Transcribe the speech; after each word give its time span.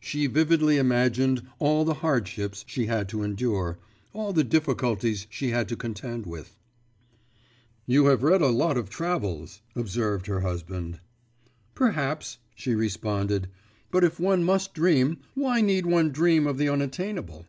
She 0.00 0.26
vividly 0.26 0.76
imagined 0.76 1.44
all 1.60 1.84
the 1.84 1.94
hardships 2.02 2.64
she 2.66 2.86
had 2.86 3.08
to 3.10 3.22
endure, 3.22 3.78
all 4.12 4.32
the 4.32 4.42
difficulties 4.42 5.28
she 5.30 5.50
had 5.50 5.68
to 5.68 5.76
contend 5.76 6.26
with.… 6.26 6.56
'You 7.86 8.06
have 8.06 8.24
read 8.24 8.42
a 8.42 8.48
lot 8.48 8.76
of 8.76 8.90
travels,' 8.90 9.60
observed 9.76 10.26
her 10.26 10.40
husband. 10.40 10.98
'Perhaps,' 11.76 12.38
she 12.56 12.74
responded; 12.74 13.46
'but 13.92 14.02
if 14.02 14.18
one 14.18 14.42
must 14.42 14.74
dream, 14.74 15.18
why 15.36 15.60
need 15.60 15.86
one 15.86 16.10
dream 16.10 16.48
of 16.48 16.58
the 16.58 16.68
unattainable? 16.68 17.46